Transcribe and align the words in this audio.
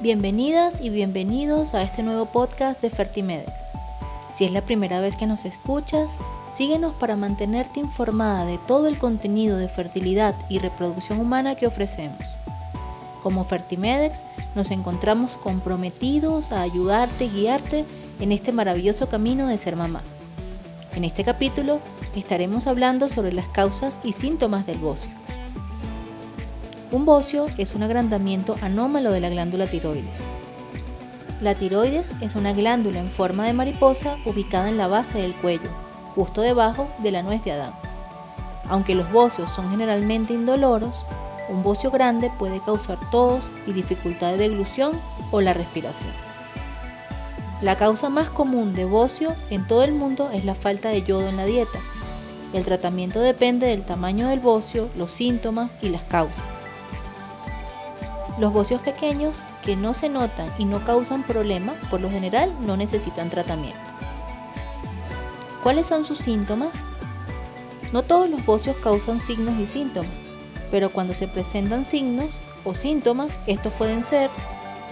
Bienvenidas 0.00 0.80
y 0.80 0.90
bienvenidos 0.90 1.74
a 1.74 1.82
este 1.82 2.04
nuevo 2.04 2.26
podcast 2.26 2.80
de 2.80 2.88
Fertimedex. 2.88 3.50
Si 4.30 4.44
es 4.44 4.52
la 4.52 4.62
primera 4.62 5.00
vez 5.00 5.16
que 5.16 5.26
nos 5.26 5.44
escuchas, 5.44 6.18
síguenos 6.52 6.92
para 6.94 7.16
mantenerte 7.16 7.80
informada 7.80 8.44
de 8.44 8.58
todo 8.58 8.86
el 8.86 8.96
contenido 8.96 9.56
de 9.56 9.68
fertilidad 9.68 10.36
y 10.48 10.60
reproducción 10.60 11.18
humana 11.18 11.56
que 11.56 11.66
ofrecemos. 11.66 12.22
Como 13.24 13.42
Fertimedex 13.42 14.22
nos 14.54 14.70
encontramos 14.70 15.36
comprometidos 15.36 16.52
a 16.52 16.62
ayudarte 16.62 17.24
y 17.24 17.30
guiarte 17.30 17.84
en 18.20 18.30
este 18.30 18.52
maravilloso 18.52 19.08
camino 19.08 19.48
de 19.48 19.58
ser 19.58 19.74
mamá. 19.74 20.02
En 20.94 21.02
este 21.02 21.24
capítulo 21.24 21.80
estaremos 22.14 22.68
hablando 22.68 23.08
sobre 23.08 23.32
las 23.32 23.48
causas 23.48 23.98
y 24.04 24.12
síntomas 24.12 24.64
del 24.64 24.78
bocio. 24.78 25.17
Un 26.90 27.04
bocio 27.04 27.48
es 27.58 27.74
un 27.74 27.82
agrandamiento 27.82 28.56
anómalo 28.62 29.10
de 29.10 29.20
la 29.20 29.28
glándula 29.28 29.66
tiroides. 29.66 30.22
La 31.42 31.54
tiroides 31.54 32.14
es 32.22 32.34
una 32.34 32.54
glándula 32.54 32.98
en 32.98 33.10
forma 33.10 33.44
de 33.44 33.52
mariposa 33.52 34.16
ubicada 34.24 34.70
en 34.70 34.78
la 34.78 34.88
base 34.88 35.20
del 35.20 35.34
cuello, 35.34 35.68
justo 36.14 36.40
debajo 36.40 36.88
de 37.00 37.10
la 37.10 37.22
nuez 37.22 37.44
de 37.44 37.52
Adán. 37.52 37.72
Aunque 38.70 38.94
los 38.94 39.12
bocios 39.12 39.50
son 39.50 39.70
generalmente 39.70 40.32
indoloros, 40.32 41.04
un 41.50 41.62
bocio 41.62 41.90
grande 41.90 42.32
puede 42.38 42.58
causar 42.60 42.98
tos 43.10 43.50
y 43.66 43.72
dificultad 43.74 44.30
de 44.30 44.38
deglución 44.38 44.98
o 45.30 45.42
la 45.42 45.52
respiración. 45.52 46.12
La 47.60 47.76
causa 47.76 48.08
más 48.08 48.30
común 48.30 48.74
de 48.74 48.86
bocio 48.86 49.34
en 49.50 49.66
todo 49.66 49.84
el 49.84 49.92
mundo 49.92 50.30
es 50.32 50.46
la 50.46 50.54
falta 50.54 50.88
de 50.88 51.02
yodo 51.02 51.28
en 51.28 51.36
la 51.36 51.44
dieta. 51.44 51.80
El 52.54 52.64
tratamiento 52.64 53.20
depende 53.20 53.66
del 53.66 53.82
tamaño 53.82 54.28
del 54.28 54.40
bocio, 54.40 54.88
los 54.96 55.12
síntomas 55.12 55.70
y 55.82 55.90
las 55.90 56.02
causas. 56.04 56.57
Los 58.38 58.52
bocios 58.52 58.80
pequeños 58.80 59.36
que 59.64 59.74
no 59.74 59.94
se 59.94 60.08
notan 60.08 60.48
y 60.58 60.64
no 60.64 60.84
causan 60.84 61.24
problema, 61.24 61.74
por 61.90 62.00
lo 62.00 62.08
general 62.08 62.52
no 62.60 62.76
necesitan 62.76 63.30
tratamiento. 63.30 63.78
¿Cuáles 65.62 65.88
son 65.88 66.04
sus 66.04 66.18
síntomas? 66.18 66.70
No 67.92 68.02
todos 68.02 68.30
los 68.30 68.44
bocios 68.46 68.76
causan 68.76 69.20
signos 69.20 69.58
y 69.58 69.66
síntomas, 69.66 70.10
pero 70.70 70.90
cuando 70.90 71.14
se 71.14 71.26
presentan 71.26 71.84
signos 71.84 72.38
o 72.64 72.74
síntomas, 72.74 73.40
estos 73.46 73.72
pueden 73.72 74.04
ser 74.04 74.30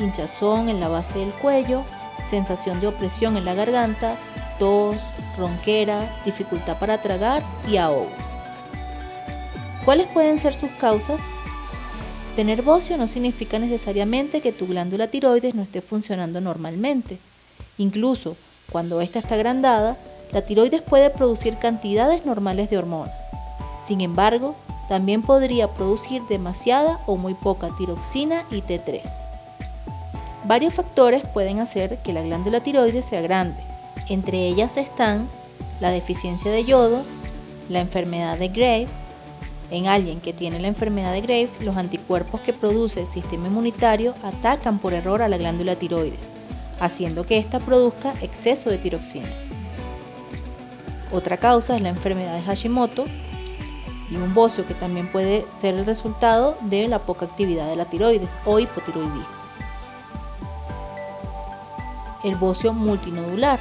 hinchazón 0.00 0.68
en 0.68 0.80
la 0.80 0.88
base 0.88 1.18
del 1.18 1.30
cuello, 1.30 1.84
sensación 2.24 2.80
de 2.80 2.88
opresión 2.88 3.36
en 3.36 3.44
la 3.44 3.54
garganta, 3.54 4.16
tos, 4.58 4.96
ronquera, 5.38 6.20
dificultad 6.24 6.78
para 6.78 7.00
tragar 7.00 7.44
y 7.68 7.76
ahogo. 7.76 8.08
¿Cuáles 9.84 10.08
pueden 10.08 10.38
ser 10.38 10.54
sus 10.54 10.70
causas? 10.72 11.20
Tener 12.36 12.60
bocio 12.60 12.98
no 12.98 13.08
significa 13.08 13.58
necesariamente 13.58 14.42
que 14.42 14.52
tu 14.52 14.66
glándula 14.66 15.08
tiroides 15.08 15.54
no 15.54 15.62
esté 15.62 15.80
funcionando 15.80 16.42
normalmente. 16.42 17.18
Incluso 17.78 18.36
cuando 18.70 19.00
ésta 19.00 19.18
está 19.18 19.36
agrandada, 19.36 19.96
la 20.32 20.42
tiroides 20.42 20.82
puede 20.82 21.08
producir 21.08 21.56
cantidades 21.56 22.26
normales 22.26 22.68
de 22.68 22.76
hormonas. 22.76 23.14
Sin 23.80 24.02
embargo, 24.02 24.54
también 24.86 25.22
podría 25.22 25.68
producir 25.68 26.20
demasiada 26.28 27.00
o 27.06 27.16
muy 27.16 27.32
poca 27.32 27.70
tiroxina 27.78 28.44
y 28.50 28.60
T3. 28.60 29.00
Varios 30.44 30.74
factores 30.74 31.22
pueden 31.26 31.58
hacer 31.60 31.96
que 32.02 32.12
la 32.12 32.20
glándula 32.20 32.60
tiroides 32.60 33.06
sea 33.06 33.22
grande. 33.22 33.62
Entre 34.10 34.46
ellas 34.46 34.76
están 34.76 35.26
la 35.80 35.88
deficiencia 35.90 36.50
de 36.50 36.64
yodo, 36.64 37.02
la 37.70 37.80
enfermedad 37.80 38.36
de 38.36 38.48
Graves, 38.48 38.88
en 39.70 39.88
alguien 39.88 40.20
que 40.20 40.32
tiene 40.32 40.60
la 40.60 40.68
enfermedad 40.68 41.12
de 41.12 41.20
Graves, 41.20 41.50
los 41.60 41.76
anticuerpos 41.76 42.40
que 42.40 42.52
produce 42.52 43.00
el 43.00 43.06
sistema 43.06 43.48
inmunitario 43.48 44.14
atacan 44.22 44.78
por 44.78 44.94
error 44.94 45.22
a 45.22 45.28
la 45.28 45.38
glándula 45.38 45.76
tiroides, 45.76 46.30
haciendo 46.78 47.26
que 47.26 47.38
ésta 47.38 47.58
produzca 47.58 48.14
exceso 48.22 48.70
de 48.70 48.78
tiroxina. 48.78 49.28
Otra 51.12 51.36
causa 51.36 51.76
es 51.76 51.82
la 51.82 51.88
enfermedad 51.88 52.34
de 52.34 52.42
Hashimoto 52.42 53.06
y 54.10 54.16
un 54.16 54.34
bocio 54.34 54.66
que 54.66 54.74
también 54.74 55.10
puede 55.10 55.44
ser 55.60 55.74
el 55.74 55.86
resultado 55.86 56.56
de 56.62 56.86
la 56.86 57.00
poca 57.00 57.26
actividad 57.26 57.68
de 57.68 57.76
la 57.76 57.86
tiroides 57.86 58.30
o 58.44 58.58
hipotiroidismo. 58.60 59.26
El 62.22 62.36
bocio 62.36 62.72
multinodular. 62.72 63.60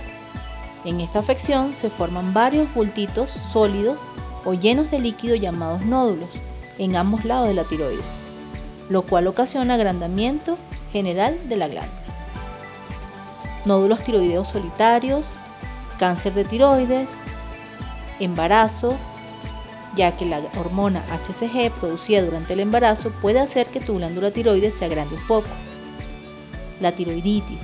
En 0.85 1.01
esta 1.01 1.19
afección 1.19 1.73
se 1.73 1.89
forman 1.89 2.33
varios 2.33 2.71
bultitos 2.73 3.31
sólidos 3.51 3.99
o 4.45 4.53
llenos 4.53 4.91
de 4.91 4.99
líquido 4.99 5.35
llamados 5.35 5.81
nódulos 5.81 6.29
en 6.77 6.95
ambos 6.95 7.25
lados 7.25 7.47
de 7.47 7.55
la 7.55 7.63
tiroides, 7.63 8.05
lo 8.89 9.01
cual 9.01 9.27
ocasiona 9.27 9.73
agrandamiento 9.73 10.57
general 10.91 11.37
de 11.49 11.57
la 11.57 11.67
glándula. 11.67 12.01
Nódulos 13.65 14.03
tiroideos 14.03 14.47
solitarios, 14.47 15.25
cáncer 15.97 16.33
de 16.33 16.45
tiroides, 16.45 17.17
embarazo, 18.19 18.95
ya 19.95 20.15
que 20.15 20.25
la 20.25 20.41
hormona 20.57 21.03
HCG 21.09 21.71
producida 21.71 22.21
durante 22.21 22.53
el 22.53 22.59
embarazo 22.59 23.09
puede 23.21 23.39
hacer 23.39 23.67
que 23.67 23.79
tu 23.79 23.95
glándula 23.95 24.31
tiroides 24.31 24.75
se 24.75 24.85
agrande 24.85 25.15
un 25.15 25.27
poco. 25.27 25.47
La 26.79 26.91
tiroiditis 26.91 27.61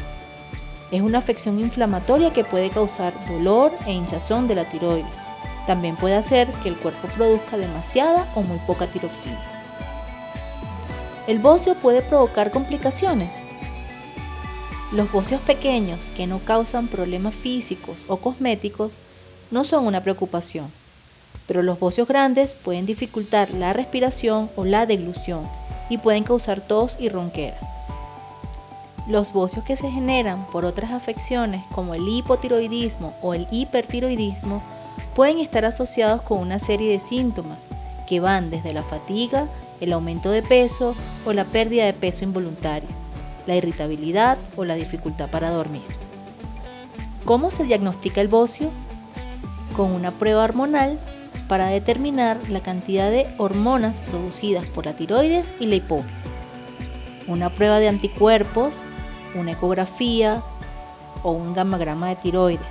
es 0.92 1.02
una 1.02 1.20
afección 1.20 1.60
inflamatoria 1.60 2.34
que 2.34 2.44
puede 2.44 2.70
causar 2.70 3.14
dolor 3.28 3.72
e 3.86 3.92
hinchazón 3.92 4.48
de 4.48 4.56
la 4.56 4.70
tiroides 4.70 5.21
también 5.68 5.96
puede 5.96 6.16
hacer 6.16 6.48
que 6.64 6.70
el 6.70 6.76
cuerpo 6.76 7.08
produzca 7.10 7.58
demasiada 7.58 8.28
o 8.36 8.42
muy 8.42 8.58
poca 8.60 8.88
tiroxina. 8.88 9.40
El 11.28 11.40
bocio 11.40 11.76
puede 11.76 12.02
provocar 12.02 12.52
complicaciones. 12.52 13.36
Los 14.92 15.12
bocios 15.12 15.40
pequeños 15.42 16.00
que 16.18 16.28
no 16.28 16.40
causan 16.40 16.88
problemas 16.88 17.36
físicos 17.36 18.06
o 18.08 18.18
cosméticos 18.18 18.98
no 19.52 19.64
son 19.64 19.86
una 19.86 20.02
preocupación, 20.02 20.72
pero 21.48 21.62
los 21.62 21.80
bocios 21.80 22.08
grandes 22.08 22.56
pueden 22.56 22.86
dificultar 22.86 23.54
la 23.54 23.72
respiración 23.72 24.50
o 24.56 24.66
la 24.66 24.86
deglución 24.86 25.48
y 25.90 25.98
pueden 25.98 26.24
causar 26.24 26.60
tos 26.60 26.98
y 27.00 27.10
ronquera. 27.10 27.58
Los 29.08 29.32
bocios 29.32 29.64
que 29.64 29.78
se 29.78 29.90
generan 29.90 30.46
por 30.48 30.66
otras 30.66 30.92
afecciones 30.92 31.64
como 31.74 31.94
el 31.94 32.08
hipotiroidismo 32.08 33.14
o 33.22 33.34
el 33.34 33.48
hipertiroidismo 33.52 34.62
pueden 35.16 35.40
estar 35.40 35.66
asociados 35.66 36.22
con 36.22 36.40
una 36.40 36.60
serie 36.60 36.92
de 36.92 37.00
síntomas 37.00 37.60
que 38.08 38.20
van 38.20 38.50
desde 38.50 38.74
la 38.74 38.84
fatiga, 38.84 39.48
el 39.80 39.94
aumento 39.94 40.32
de 40.32 40.42
peso 40.42 40.96
o 41.26 41.34
la 41.34 41.46
pérdida 41.46 41.86
de 41.86 41.94
peso 41.94 42.24
involuntaria, 42.24 42.90
la 43.48 43.56
irritabilidad 43.56 44.38
o 44.56 44.66
la 44.66 44.76
dificultad 44.76 45.30
para 45.30 45.50
dormir. 45.50 45.84
¿Cómo 47.26 47.52
se 47.52 47.64
diagnostica 47.64 48.22
el 48.22 48.28
bocio? 48.28 48.70
Con 49.76 49.92
una 49.92 50.12
prueba 50.12 50.44
hormonal 50.44 51.00
para 51.48 51.68
determinar 51.68 52.38
la 52.50 52.62
cantidad 52.62 53.12
de 53.12 53.28
hormonas 53.38 54.00
producidas 54.00 54.66
por 54.66 54.86
la 54.86 54.94
tiroides 54.94 55.46
y 55.60 55.66
la 55.68 55.76
hipófisis. 55.76 56.32
Una 57.28 57.50
prueba 57.50 57.80
de 57.80 57.88
anticuerpos, 57.88 58.82
una 59.36 59.52
ecografía 59.52 60.42
o 61.24 61.32
un 61.32 61.54
gamagrama 61.54 62.10
de 62.10 62.16
tiroides 62.16 62.66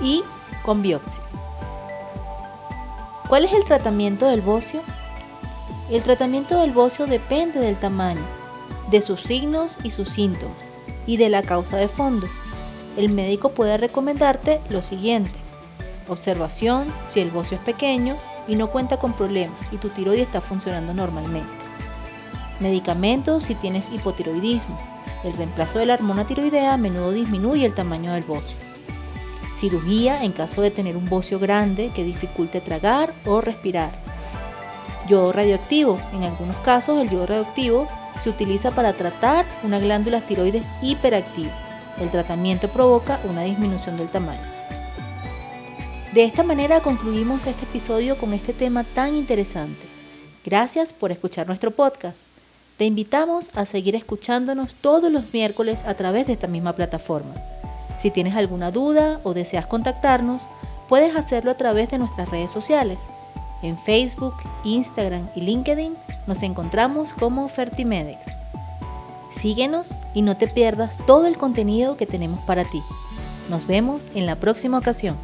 y 0.00 0.22
con 0.64 0.82
biopsia. 0.82 1.22
¿Cuál 3.34 3.46
es 3.46 3.52
el 3.52 3.64
tratamiento 3.64 4.28
del 4.28 4.42
bocio? 4.42 4.80
El 5.90 6.04
tratamiento 6.04 6.60
del 6.60 6.70
bocio 6.70 7.08
depende 7.08 7.58
del 7.58 7.74
tamaño, 7.74 8.22
de 8.92 9.02
sus 9.02 9.22
signos 9.22 9.76
y 9.82 9.90
sus 9.90 10.10
síntomas, 10.10 10.56
y 11.04 11.16
de 11.16 11.28
la 11.28 11.42
causa 11.42 11.76
de 11.76 11.88
fondo. 11.88 12.28
El 12.96 13.08
médico 13.08 13.48
puede 13.48 13.76
recomendarte 13.76 14.60
lo 14.70 14.82
siguiente. 14.82 15.32
Observación 16.08 16.84
si 17.08 17.18
el 17.18 17.32
bocio 17.32 17.56
es 17.56 17.64
pequeño 17.64 18.16
y 18.46 18.54
no 18.54 18.68
cuenta 18.68 18.98
con 18.98 19.14
problemas 19.14 19.72
y 19.72 19.78
tu 19.78 19.88
tiroides 19.88 20.28
está 20.28 20.40
funcionando 20.40 20.94
normalmente. 20.94 21.50
Medicamentos 22.60 23.42
si 23.42 23.56
tienes 23.56 23.90
hipotiroidismo. 23.90 24.78
El 25.24 25.32
reemplazo 25.32 25.80
de 25.80 25.86
la 25.86 25.94
hormona 25.94 26.24
tiroidea 26.24 26.74
a 26.74 26.76
menudo 26.76 27.10
disminuye 27.10 27.66
el 27.66 27.74
tamaño 27.74 28.12
del 28.12 28.22
bocio 28.22 28.56
cirugía 29.54 30.24
en 30.24 30.32
caso 30.32 30.62
de 30.62 30.70
tener 30.70 30.96
un 30.96 31.08
bocio 31.08 31.38
grande 31.38 31.90
que 31.94 32.04
dificulte 32.04 32.60
tragar 32.60 33.12
o 33.24 33.40
respirar. 33.40 33.90
Yodo 35.08 35.32
radioactivo. 35.32 35.98
En 36.12 36.24
algunos 36.24 36.56
casos 36.58 37.00
el 37.00 37.10
yodo 37.10 37.26
radioactivo 37.26 37.88
se 38.22 38.30
utiliza 38.30 38.70
para 38.70 38.92
tratar 38.92 39.44
una 39.62 39.78
glándula 39.78 40.20
tiroides 40.20 40.66
hiperactiva. 40.82 41.52
El 42.00 42.10
tratamiento 42.10 42.68
provoca 42.68 43.20
una 43.28 43.42
disminución 43.42 43.96
del 43.96 44.08
tamaño. 44.08 44.40
De 46.12 46.24
esta 46.24 46.42
manera 46.42 46.80
concluimos 46.80 47.46
este 47.46 47.64
episodio 47.64 48.16
con 48.18 48.32
este 48.34 48.52
tema 48.52 48.84
tan 48.84 49.16
interesante. 49.16 49.86
Gracias 50.44 50.92
por 50.92 51.10
escuchar 51.10 51.46
nuestro 51.46 51.70
podcast. 51.70 52.18
Te 52.76 52.84
invitamos 52.84 53.50
a 53.54 53.66
seguir 53.66 53.94
escuchándonos 53.94 54.74
todos 54.74 55.10
los 55.10 55.32
miércoles 55.32 55.84
a 55.84 55.94
través 55.94 56.26
de 56.26 56.34
esta 56.34 56.46
misma 56.46 56.72
plataforma. 56.72 57.34
Si 58.04 58.10
tienes 58.10 58.36
alguna 58.36 58.70
duda 58.70 59.18
o 59.22 59.32
deseas 59.32 59.66
contactarnos, 59.66 60.46
puedes 60.90 61.16
hacerlo 61.16 61.50
a 61.50 61.56
través 61.56 61.90
de 61.90 61.96
nuestras 61.96 62.28
redes 62.28 62.50
sociales. 62.50 62.98
En 63.62 63.78
Facebook, 63.78 64.34
Instagram 64.62 65.26
y 65.34 65.40
LinkedIn 65.40 65.96
nos 66.26 66.42
encontramos 66.42 67.14
como 67.14 67.48
Fertimedex. 67.48 68.18
Síguenos 69.32 69.96
y 70.12 70.20
no 70.20 70.36
te 70.36 70.48
pierdas 70.48 70.98
todo 71.06 71.26
el 71.26 71.38
contenido 71.38 71.96
que 71.96 72.04
tenemos 72.04 72.40
para 72.40 72.66
ti. 72.66 72.82
Nos 73.48 73.66
vemos 73.66 74.08
en 74.14 74.26
la 74.26 74.36
próxima 74.36 74.76
ocasión. 74.76 75.16